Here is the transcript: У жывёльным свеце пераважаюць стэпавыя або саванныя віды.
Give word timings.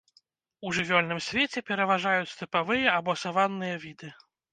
У 0.67 0.71
жывёльным 0.77 1.19
свеце 1.25 1.59
пераважаюць 1.69 2.31
стэпавыя 2.37 2.89
або 3.01 3.11
саванныя 3.25 3.75
віды. 3.85 4.09